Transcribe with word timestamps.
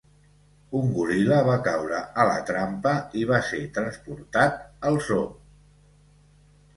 Un 0.77 0.87
goril·la 0.93 1.35
va 1.47 1.57
caure 1.67 1.99
a 2.23 2.25
la 2.29 2.39
trampa 2.47 2.93
i 3.19 3.25
va 3.33 3.41
ser 3.49 3.59
transportat 3.75 4.57
al 4.91 4.97
zoo. 5.09 5.29